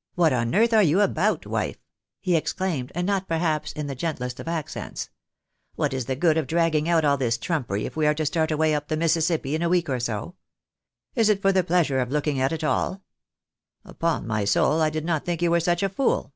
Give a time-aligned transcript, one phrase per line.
[0.14, 1.78] "What on earth are you about, wife?"
[2.20, 5.08] he exclaimed, and not, perhaps, in the gentlest of accents."
[5.74, 8.50] What is the good of dragging oixt all this trumpery if we are to start
[8.50, 10.34] away up the Mississippi in a week or so?
[11.14, 13.00] Is it for the pleasure of looking at it all?
[13.82, 16.34] Upon my soul, I did not think you were such a fool."